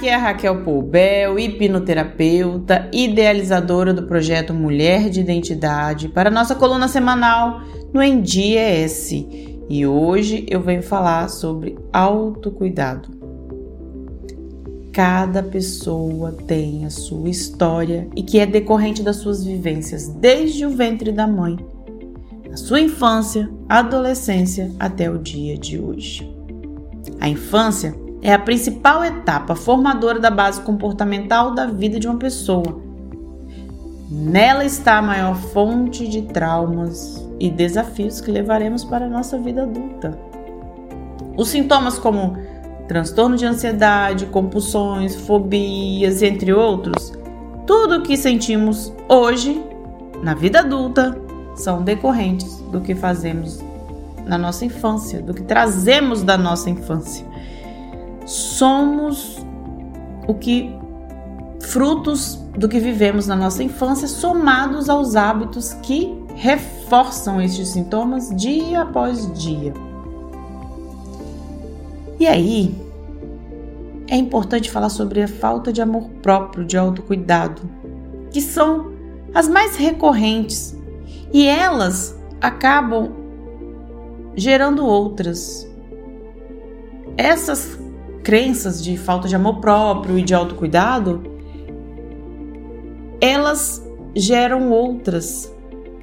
Aqui 0.00 0.08
é 0.08 0.14
a 0.14 0.18
Raquel 0.18 0.64
Poubel, 0.64 1.38
hipnoterapeuta, 1.38 2.88
idealizadora 2.90 3.92
do 3.92 4.04
projeto 4.04 4.54
Mulher 4.54 5.10
de 5.10 5.20
Identidade 5.20 6.08
para 6.08 6.30
nossa 6.30 6.54
coluna 6.54 6.88
semanal 6.88 7.60
no 7.92 8.02
ES. 8.02 9.10
E 9.68 9.86
hoje 9.86 10.46
eu 10.48 10.58
venho 10.62 10.82
falar 10.82 11.28
sobre 11.28 11.76
autocuidado. 11.92 13.10
Cada 14.90 15.42
pessoa 15.42 16.32
tem 16.46 16.86
a 16.86 16.90
sua 16.90 17.28
história 17.28 18.08
e 18.16 18.22
que 18.22 18.40
é 18.40 18.46
decorrente 18.46 19.02
das 19.02 19.16
suas 19.16 19.44
vivências 19.44 20.08
desde 20.08 20.64
o 20.64 20.70
ventre 20.70 21.12
da 21.12 21.26
mãe, 21.26 21.58
na 22.48 22.56
sua 22.56 22.80
infância, 22.80 23.50
adolescência 23.68 24.72
até 24.80 25.10
o 25.10 25.18
dia 25.18 25.58
de 25.58 25.78
hoje. 25.78 26.26
A 27.20 27.28
infância 27.28 27.94
é 28.22 28.32
a 28.32 28.38
principal 28.38 29.04
etapa 29.04 29.54
formadora 29.54 30.18
da 30.18 30.30
base 30.30 30.60
comportamental 30.60 31.54
da 31.54 31.66
vida 31.66 31.98
de 31.98 32.06
uma 32.06 32.18
pessoa. 32.18 32.80
Nela 34.10 34.64
está 34.64 34.98
a 34.98 35.02
maior 35.02 35.36
fonte 35.36 36.06
de 36.06 36.22
traumas 36.22 37.26
e 37.38 37.50
desafios 37.50 38.20
que 38.20 38.30
levaremos 38.30 38.84
para 38.84 39.06
a 39.06 39.08
nossa 39.08 39.38
vida 39.38 39.62
adulta. 39.62 40.18
Os 41.36 41.48
sintomas 41.48 41.98
como 41.98 42.36
transtorno 42.86 43.36
de 43.36 43.46
ansiedade, 43.46 44.26
compulsões, 44.26 45.14
fobias, 45.14 46.22
entre 46.22 46.52
outros, 46.52 47.12
tudo 47.66 47.98
o 47.98 48.02
que 48.02 48.16
sentimos 48.16 48.92
hoje 49.08 49.64
na 50.22 50.34
vida 50.34 50.58
adulta 50.58 51.16
são 51.54 51.82
decorrentes 51.82 52.56
do 52.72 52.80
que 52.80 52.94
fazemos 52.94 53.62
na 54.26 54.36
nossa 54.36 54.64
infância, 54.64 55.22
do 55.22 55.32
que 55.32 55.42
trazemos 55.42 56.22
da 56.22 56.36
nossa 56.36 56.68
infância 56.68 57.24
somos 58.60 59.38
o 60.28 60.34
que 60.34 60.70
frutos 61.62 62.34
do 62.58 62.68
que 62.68 62.78
vivemos 62.78 63.26
na 63.26 63.34
nossa 63.34 63.62
infância, 63.62 64.06
somados 64.06 64.90
aos 64.90 65.16
hábitos 65.16 65.72
que 65.82 66.14
reforçam 66.34 67.40
estes 67.40 67.68
sintomas 67.68 68.28
dia 68.36 68.82
após 68.82 69.32
dia. 69.32 69.72
E 72.18 72.26
aí, 72.26 72.74
é 74.06 74.16
importante 74.16 74.70
falar 74.70 74.90
sobre 74.90 75.22
a 75.22 75.28
falta 75.28 75.72
de 75.72 75.80
amor 75.80 76.10
próprio, 76.20 76.62
de 76.62 76.76
autocuidado, 76.76 77.62
que 78.30 78.42
são 78.42 78.92
as 79.32 79.48
mais 79.48 79.76
recorrentes 79.76 80.76
e 81.32 81.46
elas 81.46 82.14
acabam 82.42 83.10
gerando 84.36 84.84
outras. 84.84 85.66
Essas 87.16 87.80
crenças 88.22 88.82
de 88.82 88.96
falta 88.96 89.28
de 89.28 89.34
amor 89.34 89.60
próprio 89.60 90.18
e 90.18 90.22
de 90.22 90.34
autocuidado, 90.34 91.22
elas 93.20 93.84
geram 94.14 94.70
outras. 94.70 95.52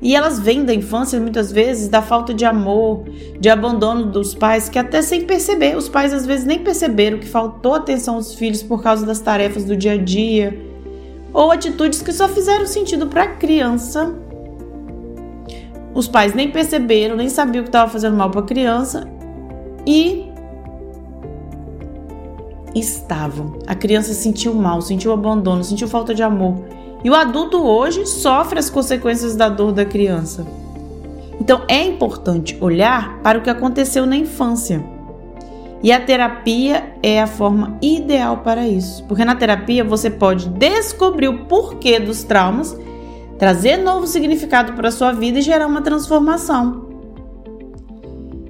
E 0.00 0.14
elas 0.14 0.38
vêm 0.38 0.64
da 0.64 0.72
infância, 0.72 1.18
muitas 1.18 1.50
vezes, 1.50 1.88
da 1.88 2.00
falta 2.00 2.32
de 2.32 2.44
amor, 2.44 3.04
de 3.40 3.48
abandono 3.48 4.06
dos 4.06 4.32
pais, 4.32 4.68
que 4.68 4.78
até 4.78 5.02
sem 5.02 5.24
perceber, 5.24 5.76
os 5.76 5.88
pais 5.88 6.12
às 6.12 6.24
vezes 6.24 6.44
nem 6.44 6.60
perceberam 6.60 7.18
que 7.18 7.26
faltou 7.26 7.74
atenção 7.74 8.14
aos 8.14 8.34
filhos 8.34 8.62
por 8.62 8.80
causa 8.80 9.04
das 9.04 9.18
tarefas 9.18 9.64
do 9.64 9.76
dia 9.76 9.94
a 9.94 9.96
dia, 9.96 10.56
ou 11.32 11.50
atitudes 11.50 12.00
que 12.00 12.12
só 12.12 12.28
fizeram 12.28 12.64
sentido 12.64 13.08
para 13.08 13.24
a 13.24 13.28
criança. 13.28 14.14
Os 15.92 16.06
pais 16.06 16.32
nem 16.32 16.48
perceberam, 16.52 17.16
nem 17.16 17.28
sabiam 17.28 17.64
que 17.64 17.70
estava 17.70 17.90
fazendo 17.90 18.16
mal 18.16 18.30
para 18.30 18.40
a 18.40 18.44
criança 18.44 19.08
e 19.84 20.27
estavam. 22.74 23.58
A 23.66 23.74
criança 23.74 24.12
sentiu 24.12 24.54
mal, 24.54 24.80
sentiu 24.80 25.12
abandono, 25.12 25.64
sentiu 25.64 25.88
falta 25.88 26.14
de 26.14 26.22
amor. 26.22 26.64
E 27.02 27.10
o 27.10 27.14
adulto 27.14 27.58
hoje 27.62 28.06
sofre 28.06 28.58
as 28.58 28.68
consequências 28.68 29.36
da 29.36 29.48
dor 29.48 29.72
da 29.72 29.84
criança. 29.84 30.46
Então 31.40 31.62
é 31.68 31.84
importante 31.84 32.58
olhar 32.60 33.20
para 33.20 33.38
o 33.38 33.42
que 33.42 33.50
aconteceu 33.50 34.04
na 34.04 34.16
infância. 34.16 34.84
E 35.82 35.92
a 35.92 36.00
terapia 36.00 36.94
é 37.02 37.22
a 37.22 37.26
forma 37.26 37.78
ideal 37.80 38.38
para 38.38 38.66
isso, 38.66 39.04
porque 39.04 39.24
na 39.24 39.36
terapia 39.36 39.84
você 39.84 40.10
pode 40.10 40.48
descobrir 40.48 41.28
o 41.28 41.44
porquê 41.44 42.00
dos 42.00 42.24
traumas, 42.24 42.76
trazer 43.38 43.76
novo 43.76 44.04
significado 44.04 44.72
para 44.72 44.88
a 44.88 44.92
sua 44.92 45.12
vida 45.12 45.38
e 45.38 45.42
gerar 45.42 45.68
uma 45.68 45.80
transformação. 45.80 46.87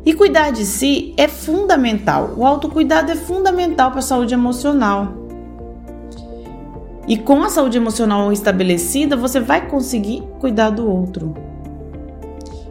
E 0.09 0.15
cuidar 0.15 0.53
de 0.53 0.65
si 0.65 1.13
é 1.19 1.29
fundamental. 1.29 2.33
O 2.35 2.47
autocuidado 2.47 3.13
é 3.13 3.15
fundamental 3.15 3.91
para 3.91 3.99
a 3.99 4.03
saúde 4.03 4.33
emocional. 4.33 5.13
E 7.07 7.19
com 7.19 7.43
a 7.43 7.51
saúde 7.51 7.77
emocional 7.77 8.33
estabelecida, 8.33 9.19
você 9.19 9.39
vai 9.39 9.69
conseguir 9.69 10.23
cuidar 10.41 10.71
do 10.71 10.91
outro. 10.91 11.35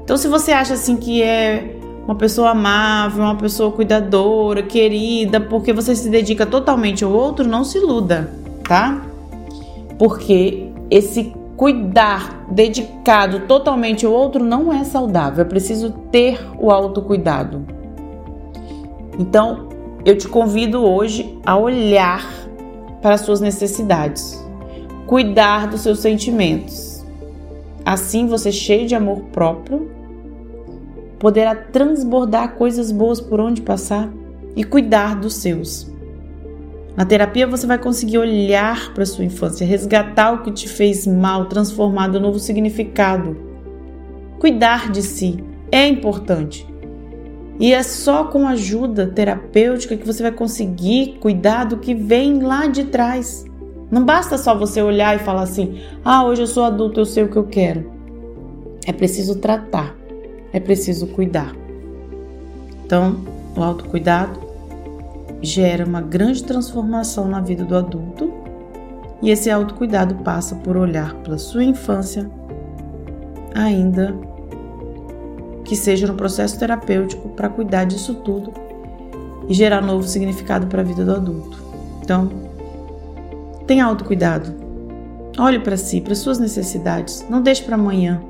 Então, 0.03 0.18
se 0.18 0.28
você 0.28 0.52
acha 0.52 0.74
assim 0.74 0.96
que 0.97 1.22
é 1.22 1.78
uma 2.06 2.16
pessoa 2.16 2.50
amável, 2.50 3.24
uma 3.24 3.36
pessoa 3.36 3.72
cuidadora, 3.72 4.64
querida, 4.64 5.40
porque 5.40 5.72
você 5.72 5.96
se 5.96 6.09
dedica 6.09 6.44
totalmente 6.44 7.03
ao 7.03 7.12
outro, 7.12 7.47
não 7.47 7.64
se 7.64 7.78
iluda, 7.78 8.34
tá? 8.64 9.06
Porque 10.00 10.72
esse 10.90 11.36
cuidar 11.57 12.45
dedicado 12.51 13.41
totalmente 13.41 14.06
ao 14.06 14.13
outro 14.13 14.45
não 14.45 14.72
é 14.72 14.84
saudável. 14.84 15.41
É 15.41 15.47
preciso 15.47 15.91
ter 16.12 16.40
o 16.59 16.72
autocuidado. 16.72 17.66
Então, 19.19 19.67
eu 20.06 20.16
te 20.16 20.28
convido 20.28 20.85
hoje 20.85 21.38
a 21.44 21.57
olhar 21.57 22.23
para 23.01 23.16
as 23.16 23.22
suas 23.22 23.41
necessidades, 23.41 24.41
cuidar 25.07 25.67
dos 25.67 25.81
seus 25.81 26.00
sentimentos. 26.00 27.03
Assim, 27.84 28.28
você, 28.28 28.51
cheio 28.51 28.88
de 28.88 28.94
amor 28.94 29.22
próprio, 29.31 29.90
poderá 31.17 31.56
transbordar 31.56 32.53
coisas 32.56 32.91
boas 32.91 33.19
por 33.19 33.40
onde 33.40 33.62
passar 33.62 34.09
e 34.56 34.63
cuidar 34.63 35.16
dos 35.16 35.35
seus. 35.35 35.91
Na 36.97 37.06
terapia 37.06 37.46
você 37.46 37.68
vai 37.68 37.78
conseguir 37.78 38.18
olhar 38.18 38.91
para 38.91 39.06
sua 39.06 39.24
infância, 39.24 39.68
resgatar 39.68 40.31
o 40.31 40.41
que 40.41 40.52
te 40.52 40.68
fez 40.68 41.06
mal, 41.06 41.46
transformar 41.46 42.08
no 42.08 42.19
novo 42.19 42.40
significado. 42.40 43.38
Cuidar 44.40 44.91
de 44.91 45.03
si 45.03 45.38
é 45.72 45.88
importante. 45.88 46.68
E 47.59 47.72
é 47.72 47.84
só 47.84 48.24
com 48.24 48.47
ajuda 48.47 49.06
terapêutica 49.06 49.96
que 49.96 50.08
você 50.08 50.24
vai 50.24 50.31
conseguir 50.31 51.19
cuidar 51.19 51.66
do 51.66 51.78
que 51.78 51.94
vem 51.94 52.40
lá 52.40 52.66
de 52.66 52.85
trás. 52.85 53.46
Não 53.91 54.03
basta 54.03 54.35
só 54.35 54.58
você 54.58 54.81
olhar 54.81 55.16
e 55.16 55.19
falar 55.19 55.44
assim: 55.44 55.79
"Ah, 56.03 56.25
hoje 56.25 56.41
eu 56.41 56.47
sou 56.47 56.64
adulto, 56.64 57.00
eu 57.00 57.06
sei 57.06 57.24
o 57.24 57.29
que 57.29 57.38
eu 57.38 57.46
quero". 57.46 57.91
É 58.88 58.91
preciso 58.91 59.35
tratar. 59.35 59.96
É 60.52 60.59
preciso 60.59 61.06
cuidar. 61.06 61.56
Então, 62.84 63.18
o 63.56 63.62
autocuidado 63.62 64.47
gera 65.42 65.86
uma 65.86 66.02
grande 66.02 66.44
transformação 66.44 67.28
na 67.28 67.40
vida 67.40 67.64
do 67.64 67.75
adulto 67.75 68.34
e 69.22 69.30
esse 69.30 69.50
autocuidado 69.50 70.16
passa 70.16 70.56
por 70.56 70.78
olhar 70.78 71.14
pela 71.16 71.38
sua 71.38 71.64
infância, 71.64 72.30
ainda 73.53 74.16
que 75.64 75.76
seja 75.76 76.08
no 76.08 76.14
processo 76.14 76.58
terapêutico 76.58 77.30
para 77.30 77.50
cuidar 77.50 77.86
disso 77.86 78.16
tudo 78.16 78.53
e 79.47 79.53
gerar 79.53 79.81
novo 79.81 80.08
significado 80.08 80.68
para 80.68 80.81
a 80.81 80.86
vida 80.86 81.03
do 81.03 81.14
adulto. 81.14 81.58
Então, 82.02 82.30
tenha 83.66 83.86
autocuidado. 83.86 84.56
Olhe 85.38 85.59
para 85.59 85.78
si, 85.78 86.00
para 86.02 86.16
suas 86.16 86.40
necessidades. 86.40 87.26
Não 87.30 87.42
deixe 87.42 87.64
para 87.64 87.76
amanhã. 87.76 88.22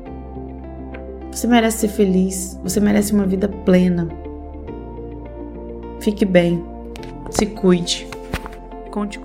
Você 1.32 1.48
merece 1.48 1.80
ser 1.80 1.88
feliz. 1.90 2.60
Você 2.64 2.80
merece 2.80 3.14
uma 3.14 3.26
vida 3.26 3.48
plena. 3.48 4.08
Fique 6.00 6.26
bem. 6.26 6.64
Se 7.30 7.46
cuide. 7.54 8.08
Conte 8.92 9.20